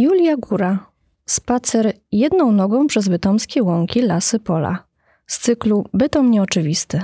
[0.00, 0.86] Julia Góra.
[1.26, 4.84] Spacer jedną nogą przez bytomskie łąki, lasy, pola.
[5.26, 7.02] Z cyklu Bytom nieoczywisty.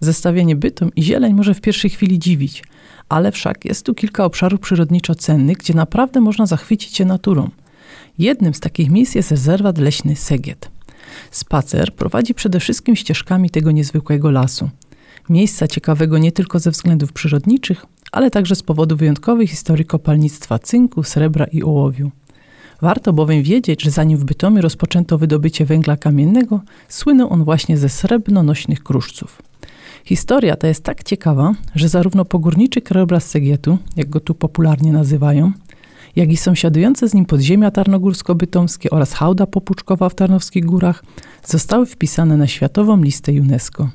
[0.00, 2.64] Zestawienie bytom i zieleń może w pierwszej chwili dziwić,
[3.08, 7.50] ale wszak jest tu kilka obszarów przyrodniczo cennych, gdzie naprawdę można zachwycić się naturą.
[8.18, 10.70] Jednym z takich miejsc jest rezerwat leśny Segiet.
[11.30, 14.70] Spacer prowadzi przede wszystkim ścieżkami tego niezwykłego lasu.
[15.28, 21.02] Miejsca ciekawego nie tylko ze względów przyrodniczych, ale także z powodu wyjątkowej historii kopalnictwa cynku,
[21.02, 22.10] srebra i ołowiu.
[22.82, 27.88] Warto bowiem wiedzieć, że zanim w Bytomiu rozpoczęto wydobycie węgla kamiennego, słynął on właśnie ze
[27.88, 29.42] srebrnonośnych kruszców.
[30.04, 35.52] Historia ta jest tak ciekawa, że zarówno pogórniczy krajobraz Segietu, jak go tu popularnie nazywają,
[36.16, 41.04] jak i sąsiadujące z nim podziemia tarnogórsko-bytomskie oraz hałda popuczkowa w Tarnowskich Górach
[41.44, 43.90] zostały wpisane na światową listę UNESCO.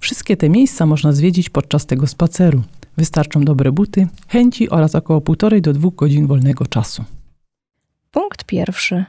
[0.00, 2.62] Wszystkie te miejsca można zwiedzić podczas tego spaceru.
[2.96, 7.04] Wystarczą dobre buty, chęci oraz około półtorej do dwóch godzin wolnego czasu.
[8.16, 9.04] Punkt pierwszy.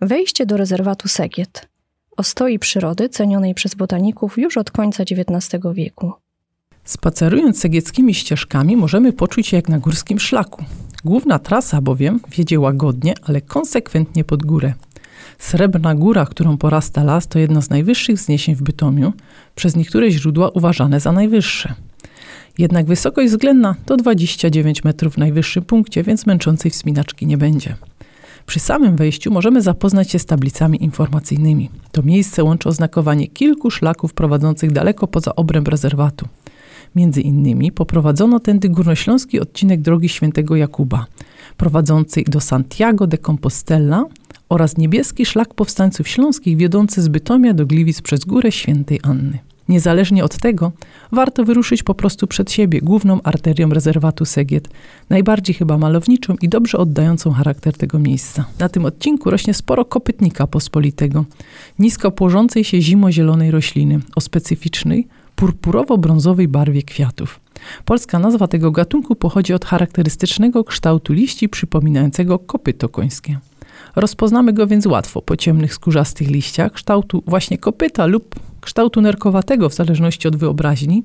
[0.00, 1.68] Wejście do rezerwatu Segiet.
[2.16, 6.12] Ostoi przyrody cenionej przez botaników już od końca XIX wieku.
[6.84, 10.64] Spacerując segieckimi ścieżkami możemy poczuć się jak na górskim szlaku.
[11.04, 14.74] Główna trasa bowiem wiedzie łagodnie, ale konsekwentnie pod górę.
[15.38, 19.12] Srebrna Góra, którą porasta las, to jedno z najwyższych wzniesień w Bytomiu,
[19.54, 21.74] przez niektóre źródła uważane za najwyższe.
[22.58, 27.76] Jednak wysokość względna to 29 metrów w najwyższym punkcie, więc męczącej wspinaczki nie będzie.
[28.46, 31.70] Przy samym wejściu możemy zapoznać się z tablicami informacyjnymi.
[31.92, 36.28] To miejsce łączy oznakowanie kilku szlaków prowadzących daleko poza obręb rezerwatu.
[36.94, 41.06] Między innymi poprowadzono tędy górnośląski odcinek drogi świętego Jakuba,
[41.56, 44.04] prowadzący do Santiago de Compostela
[44.48, 49.38] oraz niebieski szlak powstańców śląskich wiodący z Bytomia do Gliwic przez górę świętej Anny.
[49.68, 50.72] Niezależnie od tego,
[51.12, 54.68] warto wyruszyć po prostu przed siebie główną arterią rezerwatu Segiet,
[55.10, 58.44] najbardziej chyba malowniczą i dobrze oddającą charakter tego miejsca.
[58.58, 61.24] Na tym odcinku rośnie sporo kopytnika pospolitego,
[61.78, 67.40] nisko płożącej się zimozielonej rośliny o specyficznej, purpurowo-brązowej barwie kwiatów.
[67.84, 73.38] Polska nazwa tego gatunku pochodzi od charakterystycznego kształtu liści przypominającego kopyto końskie.
[73.96, 78.34] Rozpoznamy go więc łatwo po ciemnych, skórzastych liściach kształtu właśnie kopyta lub
[78.66, 81.04] kształtu nerkowatego w zależności od wyobraźni.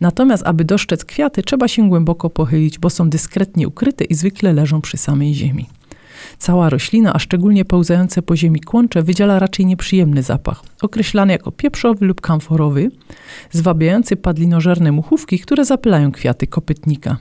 [0.00, 4.80] Natomiast, aby dostrzec kwiaty, trzeba się głęboko pochylić, bo są dyskretnie ukryte i zwykle leżą
[4.80, 5.66] przy samej ziemi.
[6.38, 12.06] Cała roślina, a szczególnie pełzające po ziemi kłącze, wydziela raczej nieprzyjemny zapach, określany jako pieprzowy
[12.06, 12.90] lub kamforowy,
[13.50, 17.16] zwabiający padlinożerne muchówki, które zapylają kwiaty kopytnika.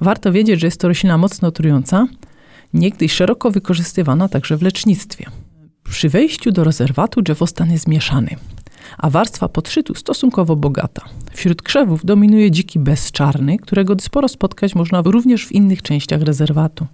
[0.00, 2.06] Warto wiedzieć, że jest to roślina mocno trująca,
[2.74, 5.26] niegdyś szeroko wykorzystywana także w lecznictwie.
[5.84, 8.36] Przy wejściu do rezerwatu drzewostan jest mieszany
[8.98, 11.02] a warstwa podszytu stosunkowo bogata.
[11.32, 16.86] Wśród krzewów dominuje dziki bezczarny, którego sporo spotkać można również w innych częściach rezerwatu.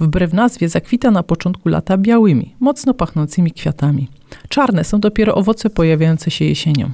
[0.00, 4.08] Wbrew nazwie zakwita na początku lata białymi, mocno pachnącymi kwiatami.
[4.48, 6.90] Czarne są dopiero owoce pojawiające się jesienią.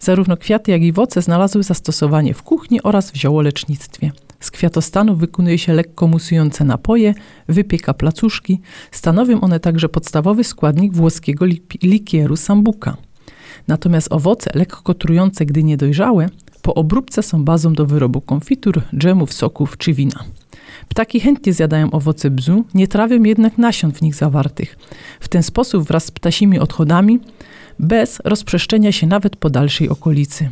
[0.00, 4.12] Zarówno kwiaty, jak i owoce znalazły zastosowanie w kuchni oraz w ziołolecznictwie.
[4.40, 7.14] Z kwiatostanu wykonuje się lekko musujące napoje,
[7.48, 8.60] wypieka placuszki.
[8.90, 11.46] Stanowią one także podstawowy składnik włoskiego
[11.82, 12.96] likieru sambuka.
[13.68, 16.28] Natomiast owoce lekko trujące, gdy niedojrzałe,
[16.62, 20.24] po obróbce są bazą do wyrobu konfitur, dżemów, soków czy wina.
[20.88, 24.78] Ptaki chętnie zjadają owoce bzu, nie trawią jednak nasion w nich zawartych.
[25.20, 27.20] W ten sposób wraz z ptasimi odchodami,
[27.78, 30.50] bez rozprzestrzenia się nawet po dalszej okolicy.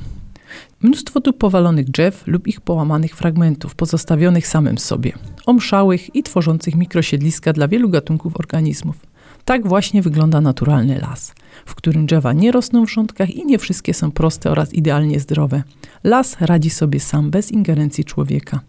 [0.83, 5.13] Mnóstwo tu powalonych drzew lub ich połamanych fragmentów, pozostawionych samym sobie,
[5.47, 8.97] omszałych i tworzących mikrosiedliska dla wielu gatunków organizmów.
[9.45, 11.35] Tak właśnie wygląda naturalny las,
[11.67, 15.63] w którym drzewa nie rosną w rządkach i nie wszystkie są proste oraz idealnie zdrowe.
[16.05, 18.61] Las radzi sobie sam bez ingerencji człowieka.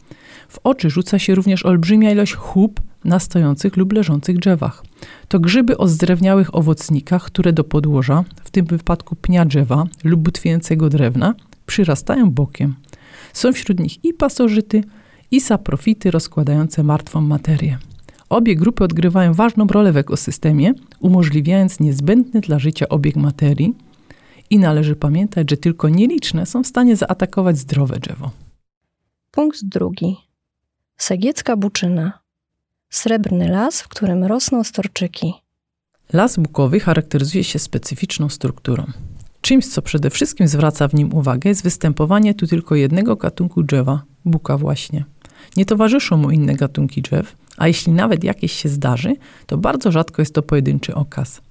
[0.49, 4.83] W oczy rzuca się również olbrzymia ilość chub na stojących lub leżących drzewach.
[5.27, 10.89] To grzyby o zdrewniałych owocnikach, które do podłoża, w tym wypadku pnia drzewa lub butwiejącego
[10.89, 12.75] drewna, przyrastają bokiem.
[13.33, 14.83] Są wśród nich i pasożyty,
[15.31, 17.77] i saprofity rozkładające martwą materię.
[18.29, 23.75] Obie grupy odgrywają ważną rolę w ekosystemie, umożliwiając niezbędny dla życia obieg materii
[24.49, 28.31] i należy pamiętać, że tylko nieliczne są w stanie zaatakować zdrowe drzewo.
[29.31, 30.17] Punkt drugi.
[30.97, 32.19] Segiecka buczyna.
[32.89, 35.33] Srebrny las, w którym rosną storczyki.
[36.13, 38.85] Las bukowy charakteryzuje się specyficzną strukturą.
[39.41, 44.03] Czymś, co przede wszystkim zwraca w nim uwagę, jest występowanie tu tylko jednego gatunku drzewa,
[44.25, 45.05] buka właśnie.
[45.57, 49.15] Nie towarzyszą mu inne gatunki drzew, a jeśli nawet jakieś się zdarzy,
[49.45, 51.41] to bardzo rzadko jest to pojedynczy okaz.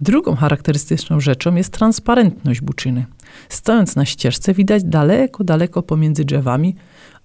[0.00, 3.06] Drugą charakterystyczną rzeczą jest transparentność buczyny.
[3.48, 6.74] Stojąc na ścieżce widać daleko, daleko pomiędzy drzewami,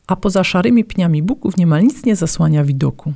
[0.08, 3.14] a poza szarymi pniami buków niemal nic nie zasłania widoku.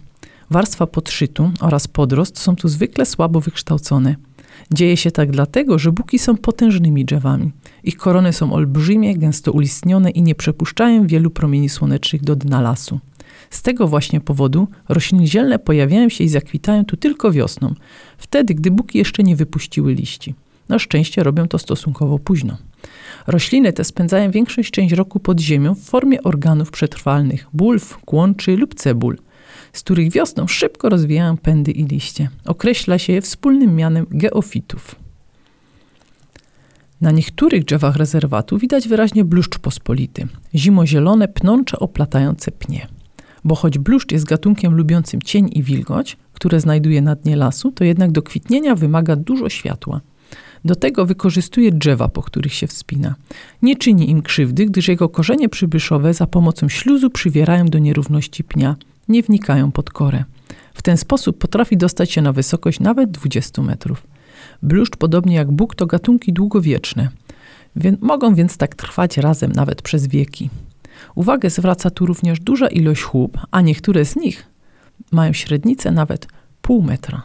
[0.50, 4.16] Warstwa podszytu oraz podrost są tu zwykle słabo wykształcone.
[4.74, 7.52] Dzieje się tak dlatego, że buki są potężnymi drzewami.
[7.84, 13.00] Ich korony są olbrzymie, gęsto ulistnione i nie przepuszczają wielu promieni słonecznych do dna lasu.
[13.50, 17.74] Z tego właśnie powodu rośliny zielne pojawiają się i zakwitają tu tylko wiosną,
[18.18, 20.36] wtedy gdy buki jeszcze nie wypuściły liści.
[20.70, 22.58] Na szczęście robią to stosunkowo późno.
[23.28, 28.76] Rośliny te spędzają większość część roku pod ziemią w formie organów przetrwalnych, bulw, kłączy lub
[28.76, 29.18] cebul,
[29.74, 32.30] z których wiosną szybko rozwijają pędy i liście.
[32.46, 34.96] Określa się je wspólnym mianem geofitów.
[37.02, 42.88] Na niektórych drzewach rezerwatu widać wyraźnie bluszcz pospolity, zimozielone, pnącze, oplatające pnie.
[43.44, 47.84] Bo choć bluszcz jest gatunkiem lubiącym cień i wilgoć, które znajduje na dnie lasu, to
[47.84, 50.02] jednak do kwitnienia wymaga dużo światła.
[50.66, 53.16] Do tego wykorzystuje drzewa, po których się wspina.
[53.62, 58.76] Nie czyni im krzywdy, gdyż jego korzenie przybyszowe za pomocą śluzu przywierają do nierówności pnia,
[59.08, 60.24] nie wnikają pod korę.
[60.74, 64.08] W ten sposób potrafi dostać się na wysokość nawet 20 metrów.
[64.64, 67.10] Bluszcz, podobnie jak Bóg, to gatunki długowieczne.
[67.76, 70.50] Wie mogą więc tak trwać razem nawet przez wieki.
[71.16, 74.48] Uwagę zwraca tu również duża ilość chłop, a niektóre z nich
[75.12, 76.28] mają średnicę nawet
[76.62, 77.24] pół metra.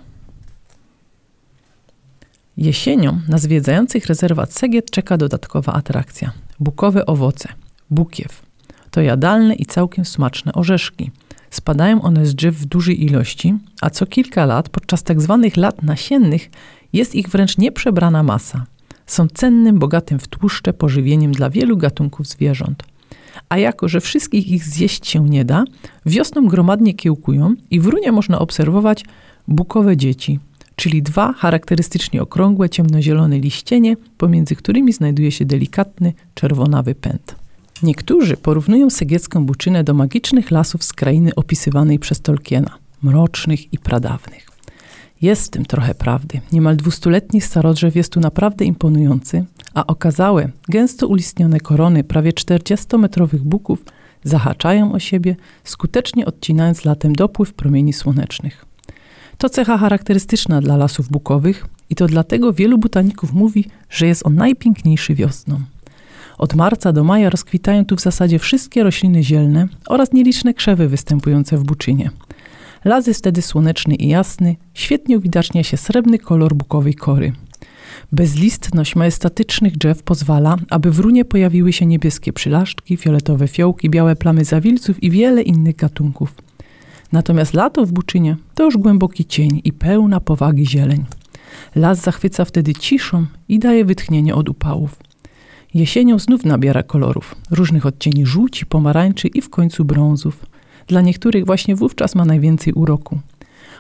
[2.57, 6.33] Jesienią na zwiedzających rezerwat Segiet czeka dodatkowa atrakcja.
[6.61, 7.49] Bukowe owoce,
[7.91, 8.43] bukiew.
[8.91, 11.11] To jadalne i całkiem smaczne orzeszki.
[11.51, 15.41] Spadają one z drzew w dużej ilości, a co kilka lat, podczas tzw.
[15.43, 16.51] Tak lat nasiennych,
[16.93, 18.67] jest ich wręcz nieprzebrana masa.
[19.07, 22.83] Są cennym, bogatym w tłuszcze pożywieniem dla wielu gatunków zwierząt.
[23.49, 25.65] A jako, że wszystkich ich zjeść się nie da,
[26.07, 29.05] wiosną gromadnie kiełkują i w runie można obserwować
[29.49, 30.41] bukowe dzieci,
[30.77, 37.37] czyli dwa charakterystycznie okrągłe, ciemnozielone liścienie, pomiędzy którymi znajduje się delikatny, czerwonawy pęd.
[37.83, 44.54] Niektórzy porównują segiecką buczynę do magicznych lasów z krainy opisywanej przez Tolkiena, mrocznych i pradawnych.
[45.25, 46.41] Jest w tym trochę prawdy.
[46.53, 49.45] Niemal dwustuletni starodrzew jest tu naprawdę imponujący,
[49.75, 53.85] a okazałe, gęsto ulistnione korony prawie 40-metrowych buków
[54.25, 58.65] zahaczają o siebie, skutecznie odcinając latem dopływ promieni słonecznych.
[59.39, 64.35] To cecha charakterystyczna dla lasów bukowych i to dlatego wielu botaników mówi, że jest on
[64.35, 65.61] najpiękniejszy wiosną.
[66.39, 71.59] Od marca do maja rozkwitają tu w zasadzie wszystkie rośliny zielne oraz nieliczne krzewy występujące
[71.59, 72.11] w buczynie.
[72.85, 77.33] Las jest wtedy słoneczny i jasny, świetnie uwidacznia się srebrny kolor bukowej kory.
[78.13, 84.45] Bezlistność majestatycznych drzew pozwala, aby w runie pojawiły się niebieskie przylaszczki, fioletowe fiołki, białe plamy
[84.45, 86.35] zawilców i wiele innych gatunków.
[87.13, 91.05] Natomiast lato w Buczynie to już głęboki cień i pełna powagi zieleń.
[91.75, 94.97] Las zachwyca wtedy ciszą i daje wytchnienie od upałów.
[95.75, 100.47] Jesienią znów nabiera kolorów, różnych odcieni żółci, pomarańczy i w końcu brązów.
[100.87, 103.19] Dla niektórych właśnie wówczas ma najwięcej uroku.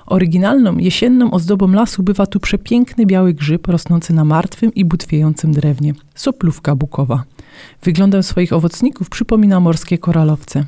[0.07, 5.95] Oryginalną, jesienną ozdobą lasu bywa tu przepiękny biały grzyb rosnący na martwym i butwiejącym drewnie,
[6.15, 7.25] soplówka bukowa.
[7.83, 10.65] Wyglądem swoich owocników przypomina morskie koralowce.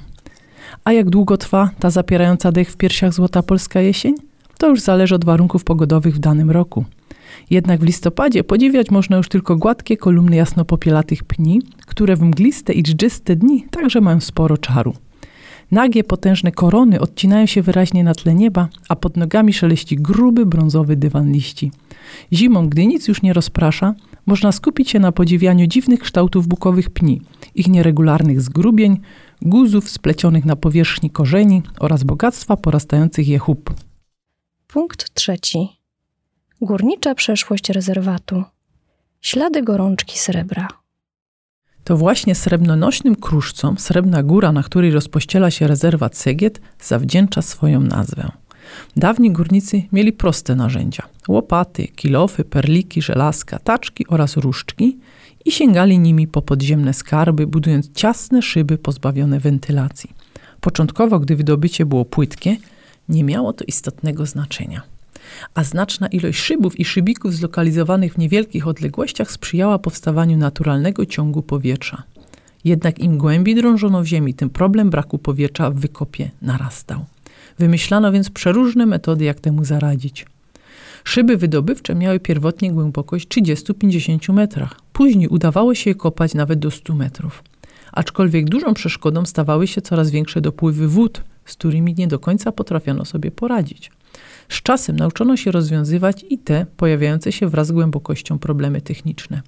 [0.85, 4.15] A jak długo trwa ta zapierająca dech w piersiach złota polska jesień?
[4.59, 6.85] To już zależy od warunków pogodowych w danym roku.
[7.51, 12.83] Jednak w listopadzie podziwiać można już tylko gładkie kolumny jasnopopielatych pni, które w mgliste i
[12.83, 14.95] dżdżyste dni także mają sporo czaru.
[15.71, 20.97] Nagie, potężne korony odcinają się wyraźnie na tle nieba, a pod nogami szeleści gruby, brązowy
[20.97, 21.73] dywan liści.
[22.33, 23.95] Zimą, gdy nic już nie rozprasza,
[24.27, 27.23] można skupić się na podziwianiu dziwnych kształtów bukowych pni,
[27.55, 29.01] ich nieregularnych zgrubień,
[29.43, 33.75] guzów splecionych na powierzchni korzeni oraz bogactwa porastających je chub.
[34.67, 35.69] Punkt trzeci.
[36.61, 38.45] Górnicza przeszłość rezerwatu.
[39.21, 40.69] Ślady gorączki srebra.
[41.87, 48.31] To właśnie srebrnonośnym kruszcom Srebrna Góra, na której rozpościela się rezerwat Segiet, zawdzięcza swoją nazwę.
[48.97, 54.99] Dawni górnicy mieli proste narzędzia: łopaty, kilofy, perliki, żelazka, taczki oraz różdżki
[55.45, 60.11] i sięgali nimi po podziemne skarby, budując ciasne szyby pozbawione wentylacji.
[60.61, 62.57] Początkowo, gdy wydobycie było płytkie,
[63.09, 64.96] nie miało to istotnego znaczenia.
[65.55, 72.03] A znaczna ilość szybów i szybików zlokalizowanych w niewielkich odległościach sprzyjała powstawaniu naturalnego ciągu powietrza.
[72.65, 77.05] Jednak im głębiej drążono w ziemi, tym problem braku powietrza w wykopie narastał.
[77.59, 80.27] Wymyślano więc przeróżne metody, jak temu zaradzić.
[81.05, 84.81] Szyby wydobywcze miały pierwotnie głębokość 30-50 metrach.
[84.93, 87.43] Później udawało się je kopać nawet do 100 metrów.
[87.93, 93.05] Aczkolwiek dużą przeszkodą stawały się coraz większe dopływy wód, z którymi nie do końca potrafiono
[93.05, 93.91] sobie poradzić.
[94.49, 99.43] Z czasem nauczono się rozwiązywać i te pojawiające się wraz z głębokością problemy techniczne.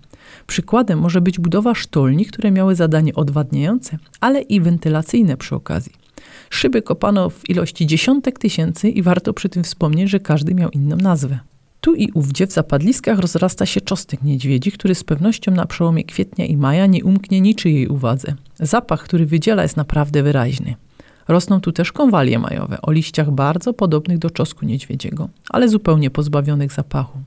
[0.46, 5.92] Przykładem może być budowa sztolni, które miały zadanie odwadniające, ale i wentylacyjne przy okazji.
[6.50, 10.96] Szyby kopano w ilości dziesiątek tysięcy i warto przy tym wspomnieć, że każdy miał inną
[10.96, 11.38] nazwę.
[11.80, 16.46] Tu i ówdzie w zapadliskach rozrasta się czosnek niedźwiedzi, który z pewnością na przełomie kwietnia
[16.46, 18.34] i maja nie umknie niczyjej uwadze.
[18.60, 20.74] Zapach, który wydziela, jest naprawdę wyraźny.
[21.28, 26.72] Rosną tu też konwalie majowe o liściach bardzo podobnych do czosku niedźwiedziego, ale zupełnie pozbawionych
[26.72, 27.18] zapachu.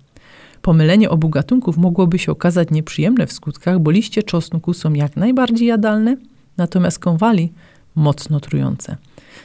[0.62, 5.68] Pomylenie obu gatunków mogłoby się okazać nieprzyjemne w skutkach, bo liście czosnku są jak najbardziej
[5.68, 6.18] jadalne,
[6.58, 7.54] natomiast konwali
[7.96, 8.98] mocno trujące.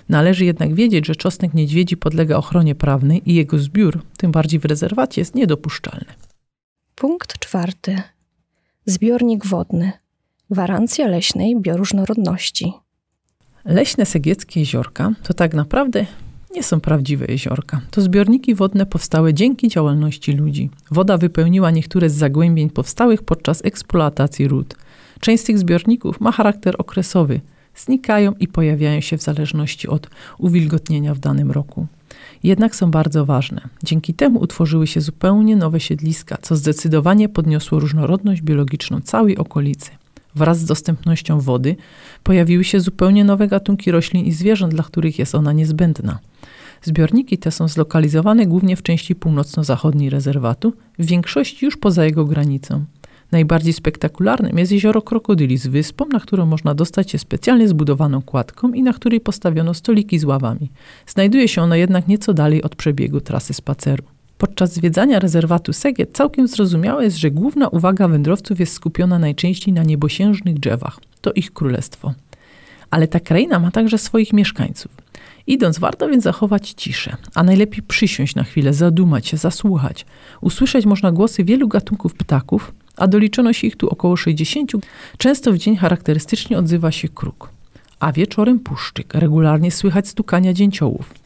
[0.09, 4.65] Należy jednak wiedzieć, że czosnek niedźwiedzi podlega ochronie prawnej i jego zbiór, tym bardziej w
[4.65, 6.07] rezerwacie, jest niedopuszczalny.
[6.95, 8.03] Punkt czwarty.
[8.87, 9.93] Zbiornik wodny.
[10.51, 12.73] Gwarancja leśnej bioróżnorodności.
[13.67, 16.07] Leśne segieckie jeziorka to tak naprawdę
[16.55, 17.81] nie są prawdziwe jeziorka.
[17.91, 20.71] To zbiorniki wodne powstałe dzięki działalności ludzi.
[20.91, 24.77] Woda wypełniła niektóre z zagłębień powstałych podczas eksploatacji ród.
[25.21, 27.41] Część z tych zbiorników ma charakter okresowy.
[27.77, 31.87] Znikają i pojawiają się w zależności od uwilgotnienia w danym roku.
[32.43, 33.61] Jednak są bardzo ważne.
[33.85, 39.91] Dzięki temu utworzyły się zupełnie nowe siedliska, co zdecydowanie podniosło różnorodność biologiczną całej okolicy.
[40.37, 41.77] Wraz z dostępnością wody
[42.23, 46.19] pojawiły się zupełnie nowe gatunki roślin i zwierząt, dla których jest ona niezbędna.
[46.83, 52.85] Zbiorniki te są zlokalizowane głównie w części północno-zachodniej rezerwatu, w większości już poza jego granicą.
[53.33, 58.73] Najbardziej spektakularnym jest jezioro Krokodyli z wyspą, na którą można dostać się specjalnie zbudowaną kładką
[58.73, 60.71] i na której postawiono stoliki z ławami.
[61.07, 64.16] Znajduje się ono jednak nieco dalej od przebiegu trasy spaceru.
[64.39, 69.83] Podczas zwiedzania rezerwatu Segiet całkiem zrozumiałe jest, że główna uwaga wędrowców jest skupiona najczęściej na
[69.83, 70.99] niebosiężnych drzewach.
[71.21, 72.15] To ich królestwo.
[72.91, 74.93] Ale ta kraina ma także swoich mieszkańców.
[75.47, 80.07] Idąc, warto więc zachować ciszę, a najlepiej przysiąść na chwilę, zadumać się, zasłuchać.
[80.41, 84.73] Usłyszeć można głosy wielu gatunków ptaków, a doliczono się ich tu około 60.
[85.19, 87.51] Często w dzień charakterystycznie odzywa się kruk,
[88.01, 89.15] a wieczorem puszczyk.
[89.15, 91.26] Regularnie słychać stukania dzięciołów.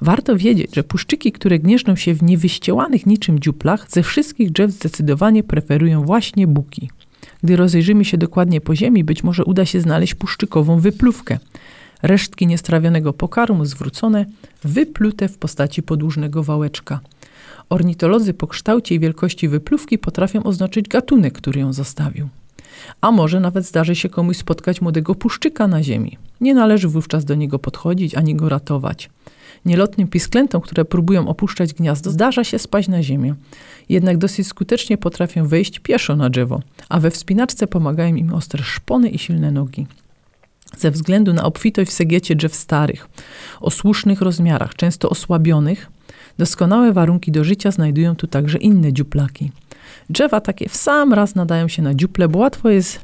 [0.00, 5.42] Warto wiedzieć, że puszczyki, które gnieżdżą się w niewyściełanych niczym dziuplach, ze wszystkich drzew zdecydowanie
[5.42, 6.90] preferują właśnie buki.
[7.42, 11.38] Gdy rozejrzymy się dokładnie po ziemi, być może uda się znaleźć puszczykową wypluwkę.
[12.02, 14.26] Resztki niestrawionego pokarmu zwrócone,
[14.64, 17.00] wyplute w postaci podłużnego wałeczka.
[17.70, 22.28] Ornitolodzy po kształcie i wielkości wypluwki potrafią oznaczyć gatunek, który ją zostawił.
[23.00, 26.18] A może nawet zdarzy się komuś spotkać młodego puszczyka na ziemi.
[26.40, 29.10] Nie należy wówczas do niego podchodzić ani go ratować.
[29.66, 33.34] Nielotnym pisklętom, które próbują opuszczać gniazdo, zdarza się spaść na ziemię.
[33.88, 39.08] Jednak dosyć skutecznie potrafią wejść pieszo na drzewo, a we wspinaczce pomagają im ostre szpony
[39.08, 39.86] i silne nogi.
[40.78, 43.08] Ze względu na obfitość w segiecie drzew starych,
[43.60, 45.90] o słusznych rozmiarach, często osłabionych,
[46.38, 49.52] doskonałe warunki do życia znajdują tu także inne dziuplaki.
[50.10, 53.00] Drzewa takie w sam raz nadają się na dziuple, bo łatwo jest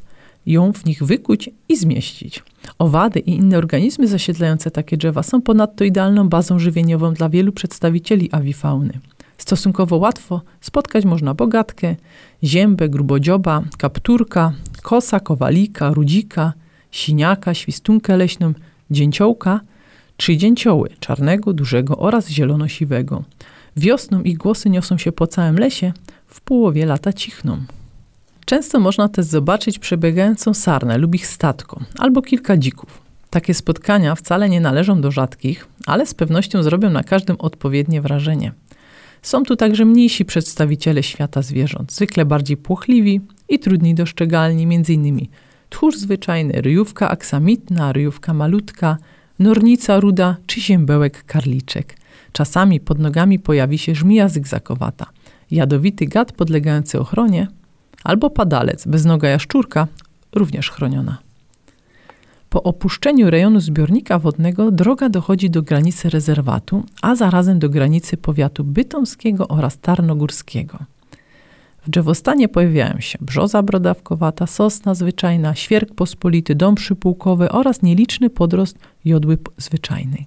[0.47, 2.43] ją w nich wykuć i zmieścić.
[2.79, 8.29] Owady i inne organizmy zasiedlające takie drzewa są ponadto idealną bazą żywieniową dla wielu przedstawicieli
[8.33, 9.01] awifauny.
[9.39, 11.97] Stosunkowo łatwo spotkać można bogatkę,
[12.45, 16.53] ziębę, grubodzioba, kapturka, kosa, kowalika, rudzika,
[16.91, 18.53] siniaka, świstunkę leśną,
[18.91, 19.61] dzięciołka
[20.17, 23.25] czy dzięcioły czarnego, dużego oraz zielonosiwego.
[23.77, 25.93] Wiosną ich głosy niosą się po całym lesie,
[26.27, 27.59] w połowie lata cichną.
[28.45, 33.03] Często można też zobaczyć przebiegającą sarnę lub ich statko, albo kilka dzików.
[33.31, 38.53] Takie spotkania wcale nie należą do rzadkich, ale z pewnością zrobią na każdym odpowiednie wrażenie.
[39.23, 45.27] Są tu także mniejsi przedstawiciele świata zwierząt, zwykle bardziej płochliwi i trudniej dostrzegalni, m.in.
[45.71, 48.97] tchórz zwyczajny, ryjówka aksamitna, ryjówka malutka,
[49.39, 51.97] nornica ruda czy ziembełek karliczek.
[52.33, 55.07] Czasami pod nogami pojawi się żmija zygzakowata,
[55.51, 57.47] jadowity gad podlegający ochronie,
[58.04, 59.87] albo padalec, beznoga jaszczurka,
[60.35, 61.18] również chroniona.
[62.52, 68.64] Po opuszczeniu rejonu zbiornika wodnego droga dochodzi do granicy rezerwatu, a zarazem do granicy powiatu
[68.64, 70.78] bytomskiego oraz tarnogórskiego.
[71.87, 78.78] W drzewostanie pojawiają się brzoza brodawkowata, sosna zwyczajna, świerk pospolity, dom przypułkowy oraz nieliczny podrost
[79.04, 80.26] jodły zwyczajnej.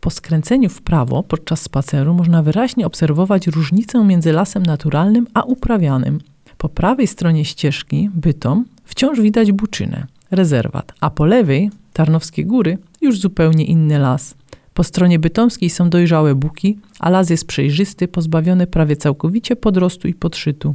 [0.00, 6.20] Po skręceniu w prawo podczas spaceru można wyraźnie obserwować różnicę między lasem naturalnym a uprawianym–
[6.64, 13.18] po prawej stronie ścieżki, Bytom, wciąż widać Buczynę, rezerwat, a po lewej, Tarnowskie Góry, już
[13.18, 14.34] zupełnie inny las.
[14.74, 20.14] Po stronie bytomskiej są dojrzałe buki, a las jest przejrzysty, pozbawiony prawie całkowicie podrostu i
[20.14, 20.74] podszytu.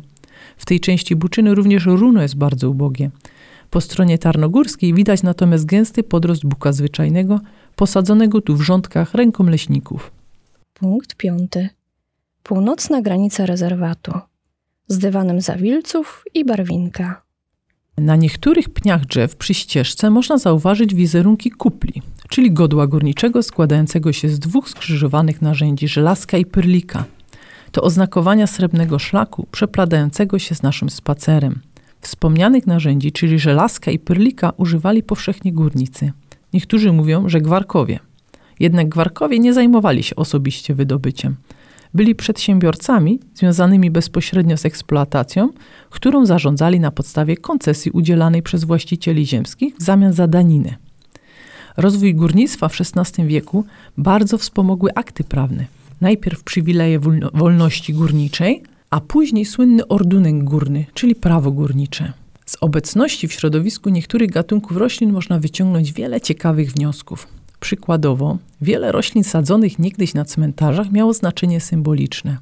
[0.57, 3.09] W tej części Buczyny również runo jest bardzo ubogie.
[3.69, 7.39] Po stronie tarnogórskiej widać natomiast gęsty podrost buka zwyczajnego,
[7.75, 10.11] posadzonego tu w rządkach ręką leśników.
[10.73, 11.69] Punkt piąty.
[12.43, 14.11] Północna granica rezerwatu
[14.89, 17.21] z dywanem zawilców i barwinka.
[17.97, 24.29] Na niektórych pniach drzew przy ścieżce można zauważyć wizerunki kupli, czyli godła górniczego składającego się
[24.29, 27.05] z dwóch skrzyżowanych narzędzi żelazka i pyrlika.
[27.71, 31.59] To oznakowania srebrnego szlaku przepladającego się z naszym spacerem.
[32.01, 36.11] Wspomnianych narzędzi, czyli żelazka i pyrlika, używali powszechnie górnicy.
[36.53, 37.99] Niektórzy mówią, że gwarkowie.
[38.59, 41.35] Jednak gwarkowie nie zajmowali się osobiście wydobyciem.
[41.93, 45.49] Byli przedsiębiorcami związanymi bezpośrednio z eksploatacją,
[45.89, 50.75] którą zarządzali na podstawie koncesji udzielanej przez właścicieli ziemskich w zamian za daniny.
[51.77, 53.65] Rozwój górnictwa w XVI wieku
[53.97, 55.65] bardzo wspomogły akty prawne.
[56.01, 56.99] Najpierw przywileje
[57.33, 62.13] wolności górniczej, a później słynny ordunek górny, czyli prawo górnicze.
[62.45, 67.27] Z obecności w środowisku niektórych gatunków roślin można wyciągnąć wiele ciekawych wniosków.
[67.59, 72.37] Przykładowo, wiele roślin sadzonych niegdyś na cmentarzach miało znaczenie symboliczne.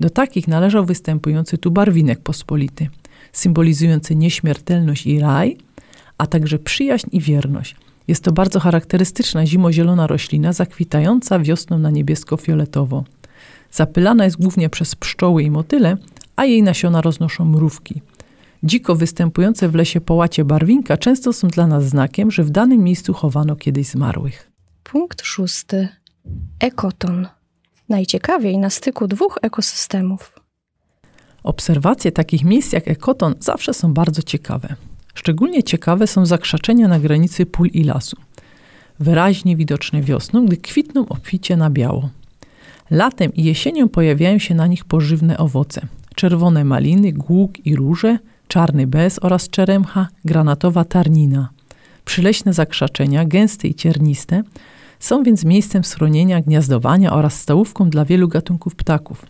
[0.00, 2.88] Do takich należał występujący tu barwinek pospolity,
[3.32, 5.56] symbolizujący nieśmiertelność i raj,
[6.18, 7.76] a także przyjaźń i wierność.
[8.08, 13.04] Jest to bardzo charakterystyczna zimozielona roślina, zakwitająca wiosną na niebiesko-fioletowo.
[13.70, 15.96] Zapylana jest głównie przez pszczoły i motyle,
[16.36, 18.02] a jej nasiona roznoszą mrówki.
[18.62, 23.14] Dziko występujące w lesie połacie barwinka często są dla nas znakiem, że w danym miejscu
[23.14, 24.50] chowano kiedyś zmarłych.
[24.92, 25.88] Punkt szósty.
[26.60, 27.26] Ekoton.
[27.88, 30.40] Najciekawiej na styku dwóch ekosystemów.
[31.42, 34.74] Obserwacje takich miejsc jak ekoton zawsze są bardzo ciekawe.
[35.14, 38.16] Szczególnie ciekawe są zakrzaczenia na granicy pól i lasu.
[39.00, 42.10] Wyraźnie widoczne wiosną, gdy kwitną obficie na biało.
[42.90, 45.80] Latem i jesienią pojawiają się na nich pożywne owoce.
[46.14, 48.18] Czerwone maliny, głuk i róże,
[48.48, 51.48] czarny bez oraz czeremcha, granatowa tarnina.
[52.04, 54.42] Przyleśne zakrzaczenia, gęste i cierniste,
[55.00, 59.26] są więc miejscem schronienia, gniazdowania oraz stołówką dla wielu gatunków ptaków.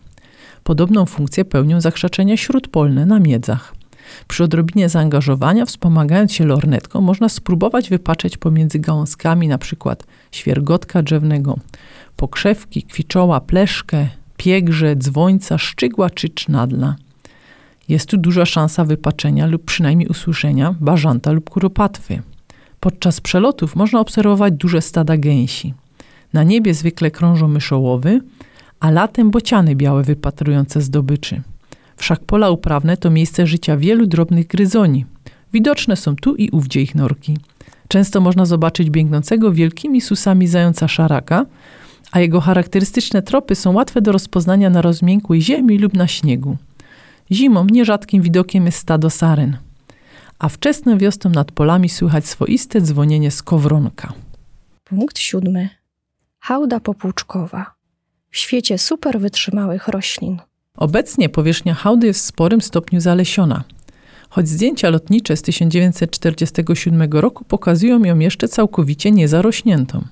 [0.64, 3.74] Podobną funkcję pełnią zakrzaczenia śródpolne na miedzach.
[4.28, 9.96] Przy odrobinie zaangażowania, wspomagając się lornetką, można spróbować wypatrzeć pomiędzy gałązkami np.
[10.32, 11.58] świergotka drzewnego,
[12.16, 16.96] pokrzewki, kwiczoła, pleszkę, piegrze, dzwońca, szczygła czy cznadla.
[17.88, 22.22] Jest tu duża szansa wypaczenia lub przynajmniej usłyszenia bażanta lub kuropatwy.
[22.80, 25.74] Podczas przelotów można obserwować duże stada gęsi.
[26.32, 28.20] Na niebie zwykle krążą myszołowy,
[28.80, 31.42] a latem bociany białe wypatrujące zdobyczy.
[31.96, 35.06] Wszak pola uprawne to miejsce życia wielu drobnych gryzoni.
[35.52, 37.36] Widoczne są tu i ówdzie ich norki.
[37.88, 41.46] Często można zobaczyć biegnącego wielkimi susami zająca szaraka,
[42.12, 46.56] a jego charakterystyczne tropy są łatwe do rozpoznania na rozmiękłej ziemi lub na śniegu.
[47.32, 49.56] Zimą nierzadkim widokiem jest stado saren,
[50.38, 54.12] a wczesną wiosną nad polami słychać swoiste dzwonienie skowronka.
[54.84, 55.68] Punkt siódmy.
[56.38, 57.74] Hałda popłuczkowa.
[58.30, 60.38] W świecie super wytrzymałych roślin.
[60.76, 63.64] Obecnie powierzchnia hałdy jest w sporym stopniu zalesiona.
[64.30, 70.04] Choć zdjęcia lotnicze z 1947 roku pokazują ją jeszcze całkowicie niezarośniętą.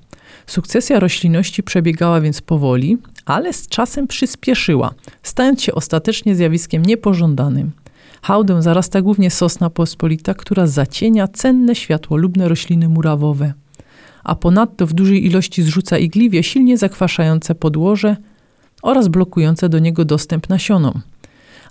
[0.46, 7.72] Sukcesja roślinności przebiegała więc powoli, ale z czasem przyspieszyła, stając się ostatecznie zjawiskiem niepożądanym.
[8.22, 13.52] Hałdę zarasta głównie sosna pospolita, która zacienia cenne światłolubne rośliny murawowe.
[14.24, 18.16] A ponadto w dużej ilości zrzuca igliwie silnie zakwaszające podłoże
[18.83, 21.00] oraz blokujące do niego dostęp nasionom.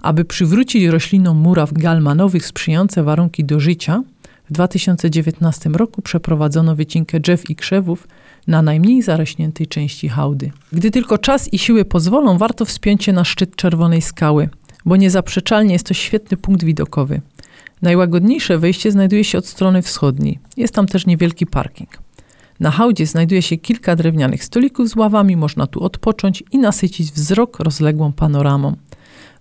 [0.01, 4.03] Aby przywrócić roślinom muraw galmanowych sprzyjające warunki do życia,
[4.49, 8.08] w 2019 roku przeprowadzono wycinkę drzew i krzewów
[8.47, 10.51] na najmniej zarośniętej części hałdy.
[10.71, 14.49] Gdy tylko czas i siły pozwolą, warto wspiąć się na szczyt Czerwonej Skały,
[14.85, 17.21] bo niezaprzeczalnie jest to świetny punkt widokowy.
[17.81, 20.39] Najłagodniejsze wejście znajduje się od strony wschodniej.
[20.57, 21.89] Jest tam też niewielki parking.
[22.59, 27.59] Na hałdzie znajduje się kilka drewnianych stolików z ławami, można tu odpocząć i nasycić wzrok
[27.59, 28.75] rozległą panoramą.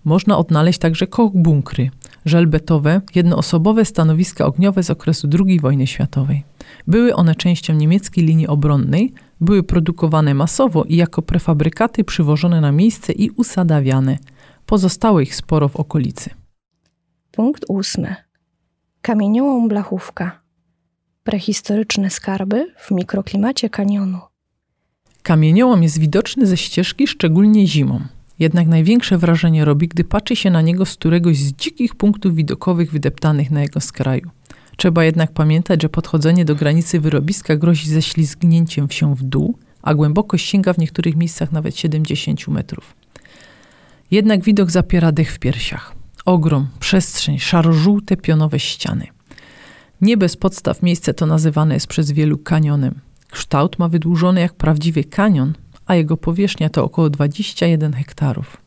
[0.05, 1.89] Można odnaleźć także koch-bunkry,
[2.25, 6.43] żelbetowe, jednoosobowe stanowiska ogniowe z okresu II wojny światowej.
[6.87, 13.13] Były one częścią niemieckiej linii obronnej, były produkowane masowo i jako prefabrykaty przywożone na miejsce
[13.13, 14.17] i usadawiane.
[14.65, 16.29] Pozostało ich sporo w okolicy.
[17.31, 18.15] Punkt ósmy.
[19.01, 20.39] Kamieniołom blachówka.
[21.23, 24.19] Prehistoryczne skarby w mikroklimacie kanionu.
[25.23, 28.01] Kamieniołom jest widoczny ze ścieżki, szczególnie zimą.
[28.39, 32.91] Jednak największe wrażenie robi, gdy patrzy się na niego z któregoś z dzikich punktów widokowych
[32.91, 34.29] wydeptanych na jego skraju.
[34.77, 40.49] Trzeba jednak pamiętać, że podchodzenie do granicy wyrobiska grozi ześlizgnięciem się w dół, a głębokość
[40.49, 43.04] sięga w niektórych miejscach nawet 70 metrów.
[44.15, 45.95] Jednak widok zapiera dech w piersiach.
[46.25, 49.07] Ogrom, przestrzeń, szaro-żółte pionowe ściany.
[50.01, 52.99] Nie bez podstaw miejsce to nazywane jest przez wielu kanionem.
[53.31, 55.53] Kształt ma wydłużony jak prawdziwy kanion,
[55.85, 58.57] a jego powierzchnia to około 21 hektarów.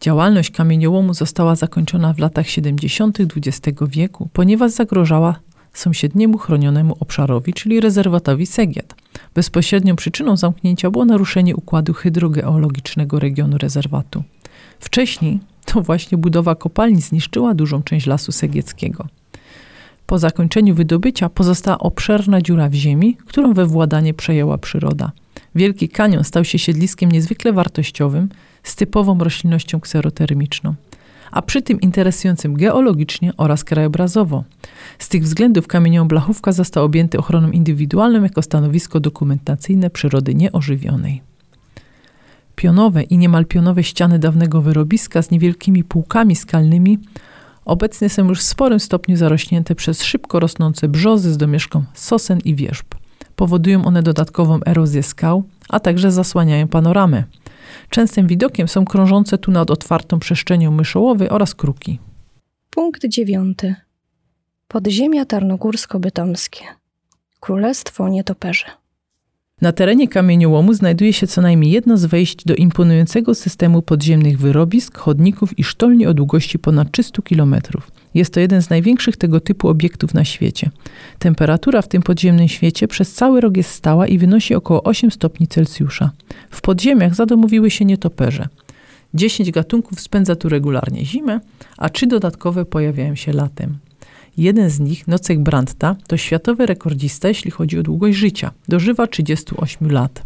[0.00, 3.18] Działalność kamieniołomu została zakończona w latach 70.
[3.20, 5.40] XX wieku, ponieważ zagrożała
[5.74, 8.94] sąsiedniemu chronionemu obszarowi, czyli rezerwatowi Segiet.
[9.34, 14.22] Bezpośrednią przyczyną zamknięcia było naruszenie układu hydrogeologicznego regionu rezerwatu.
[14.80, 19.06] Wcześniej to właśnie budowa kopalni zniszczyła dużą część lasu segieckiego.
[20.06, 25.12] Po zakończeniu wydobycia pozostała obszerna dziura w ziemi, którą we władanie przejęła przyroda.
[25.54, 28.28] Wielki kanion stał się siedliskiem niezwykle wartościowym,
[28.62, 30.74] z typową roślinnością kserotermiczną,
[31.30, 34.44] a przy tym interesującym geologicznie oraz krajobrazowo.
[34.98, 41.22] Z tych względów kamieniołom Blachówka został objęty ochroną indywidualną jako stanowisko dokumentacyjne przyrody nieożywionej.
[42.56, 46.98] Pionowe i niemal pionowe ściany dawnego wyrobiska z niewielkimi półkami skalnymi
[47.64, 52.54] obecnie są już w sporym stopniu zarośnięte przez szybko rosnące brzozy z domieszką sosen i
[52.54, 52.86] wierzb.
[53.36, 57.24] Powodują one dodatkową erozję skał, a także zasłaniają panoramę.
[57.90, 61.98] Częstym widokiem są krążące tu nad otwartą przestrzenią myszołowy oraz kruki.
[62.70, 63.74] Punkt dziewiąty.
[64.68, 66.62] Podziemia tarnogórsko-bytomskie.
[67.40, 68.64] Królestwo nietoperzy.
[69.60, 74.98] Na terenie kamieniołomu znajduje się co najmniej jedno z wejść do imponującego systemu podziemnych wyrobisk,
[74.98, 77.56] chodników i sztolni o długości ponad 300 km.
[78.14, 80.70] Jest to jeden z największych tego typu obiektów na świecie.
[81.18, 85.48] Temperatura w tym podziemnym świecie przez cały rok jest stała i wynosi około 8 stopni
[85.48, 86.10] Celsjusza.
[86.50, 88.48] W podziemiach zadomowiły się nietoperze.
[89.14, 91.40] 10 gatunków spędza tu regularnie zimę,
[91.76, 93.78] a trzy dodatkowe pojawiają się latem.
[94.36, 98.50] Jeden z nich, Nocek Brandta, to światowy rekordzista, jeśli chodzi o długość życia.
[98.68, 100.22] Dożywa 38 lat.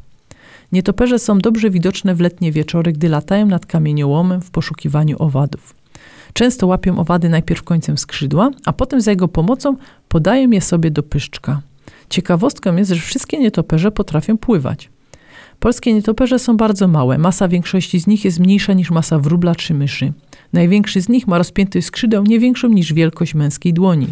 [0.73, 5.75] Nietoperze są dobrze widoczne w letnie wieczory, gdy latają nad kamieniołomem w poszukiwaniu owadów.
[6.33, 9.77] Często łapią owady najpierw końcem skrzydła, a potem za jego pomocą
[10.09, 11.61] podają je sobie do pyszczka.
[12.09, 14.91] Ciekawostką jest, że wszystkie nietoperze potrafią pływać.
[15.61, 17.19] Polskie nietoperze są bardzo małe.
[17.19, 20.13] Masa większości z nich jest mniejsza niż masa wróbla czy myszy.
[20.53, 24.07] Największy z nich ma rozpięty skrzydeł nie większą niż wielkość męskiej dłoni.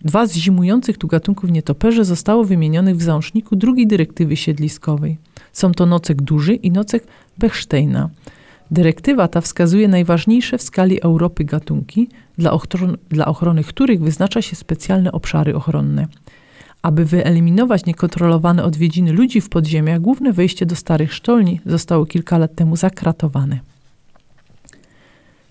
[0.00, 5.16] Dwa z zimujących tu gatunków nietoperzy zostało wymienionych w załączniku drugiej dyrektywy siedliskowej.
[5.52, 7.06] Są to nocek duży i nocek
[7.38, 8.10] Bechsteina.
[8.70, 14.56] Dyrektywa ta wskazuje najważniejsze w skali Europy gatunki, dla, ochron dla ochrony których wyznacza się
[14.56, 16.06] specjalne obszary ochronne.
[16.82, 22.54] Aby wyeliminować niekontrolowane odwiedziny ludzi w podziemiach, główne wejście do starych sztolni zostało kilka lat
[22.54, 23.60] temu zakratowane.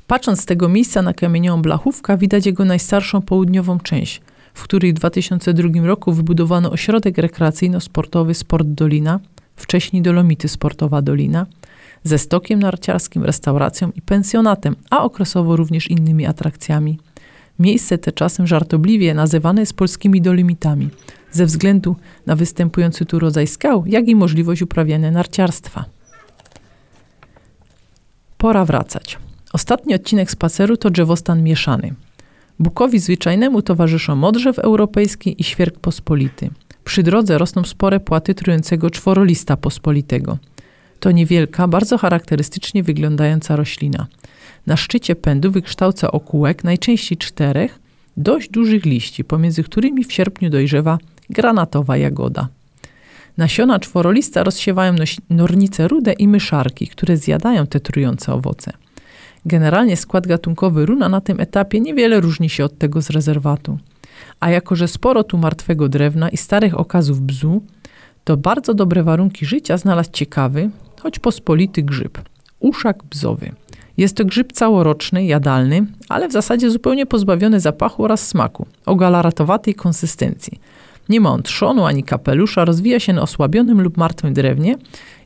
[0.08, 4.22] Patrząc z tego miejsca na kamieniową Blachówka, widać jego najstarszą południową część,
[4.54, 9.20] w której w 2002 roku wybudowano ośrodek rekreacyjno-sportowy Sport Dolina,
[9.56, 11.46] wcześniej Dolomity Sportowa Dolina,
[12.04, 17.00] ze stokiem narciarskim, restauracją i pensjonatem, a okresowo również innymi atrakcjami.
[17.60, 20.90] Miejsce te czasem żartobliwie nazywane jest polskimi dolomitami,
[21.32, 25.86] ze względu na występujący tu rodzaj skał, jak i możliwość uprawiania narciarstwa.
[28.38, 29.18] Pora wracać.
[29.54, 31.94] Ostatni odcinek spaceru to drzewostan mieszany.
[32.60, 36.50] Bukowi zwyczajnemu towarzyszą modrzew europejski i świerk pospolity.
[36.84, 40.38] Przy drodze rosną spore płaty trującego czworolista pospolitego.
[41.04, 44.08] To niewielka, bardzo charakterystycznie wyglądająca roślina.
[44.68, 47.80] Na szczycie pędu wykształca okółek, najczęściej czterech,
[48.18, 50.98] dość dużych liści, pomiędzy którymi w sierpniu dojrzewa
[51.30, 52.48] granatowa jagoda.
[53.38, 54.96] Nasiona czworolista rozsiewają
[55.30, 58.72] nornice rude i myszarki, które zjadają te trujące owoce.
[59.46, 63.78] Generalnie skład gatunkowy runa na tym etapie niewiele różni się od tego z rezerwatu.
[64.40, 67.62] A jako, że sporo tu martwego drewna i starych okazów bzu,
[68.24, 70.70] to bardzo dobre warunki życia znalazł ciekawy,
[71.04, 72.18] choć pospolity grzyb
[72.64, 73.52] uszak bzowy.
[73.98, 79.76] Jest to grzyb całoroczny, jadalny, ale w zasadzie zupełnie pozbawiony zapachu oraz smaku, o galaratowatej
[79.76, 80.60] konsystencji.
[81.10, 84.78] Nie ma on trzonu ani kapelusza, rozwija się na osłabionym lub martwym drewnie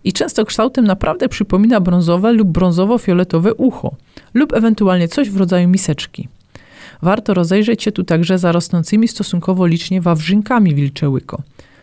[0.04, 3.96] i często kształtem naprawdę przypomina brązowe lub brązowo-fioletowe ucho
[4.34, 6.28] lub ewentualnie coś w rodzaju miseczki.
[7.02, 11.42] Warto rozejrzeć się tu także za rosnącymi stosunkowo licznie wawrzynkami wilczełyko.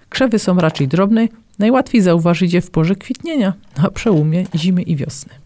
[0.08, 5.43] Krzewy są raczej drobne, najłatwiej zauważyć je w porze kwitnienia, na przełomie zimy i wiosny.